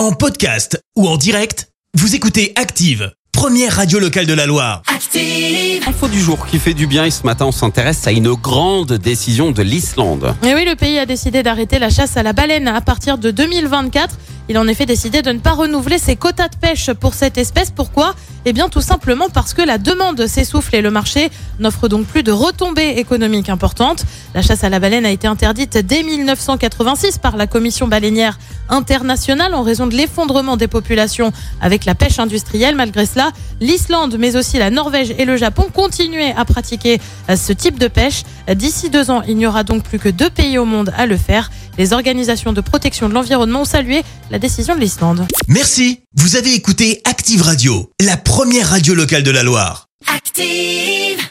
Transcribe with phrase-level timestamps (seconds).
[0.00, 4.80] En podcast ou en direct, vous écoutez Active, première radio locale de la Loire.
[4.86, 5.86] Active.
[5.86, 8.94] Info du jour qui fait du bien et ce matin on s'intéresse à une grande
[8.94, 10.34] décision de l'Islande.
[10.42, 13.30] Et oui, le pays a décidé d'arrêter la chasse à la baleine à partir de
[13.30, 14.16] 2024.
[14.50, 17.38] Il a en effet décidé de ne pas renouveler ses quotas de pêche pour cette
[17.38, 17.70] espèce.
[17.70, 18.16] Pourquoi?
[18.44, 21.30] Eh bien tout simplement parce que la demande s'essouffle et le marché
[21.60, 24.04] n'offre donc plus de retombées économiques importantes.
[24.34, 29.54] La chasse à la baleine a été interdite dès 1986 par la Commission baleinière internationale
[29.54, 31.30] en raison de l'effondrement des populations
[31.60, 32.74] avec la pêche industrielle.
[32.74, 33.30] Malgré cela,
[33.60, 38.24] l'Islande, mais aussi la Norvège et le Japon continuaient à pratiquer ce type de pêche.
[38.52, 41.16] D'ici deux ans, il n'y aura donc plus que deux pays au monde à le
[41.16, 41.52] faire.
[41.80, 45.26] Les organisations de protection de l'environnement ont salué la décision de l'Islande.
[45.48, 49.86] Merci, vous avez écouté Active Radio, la première radio locale de la Loire.
[50.06, 51.30] Active.